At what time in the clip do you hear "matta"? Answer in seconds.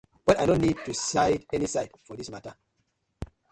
2.35-2.57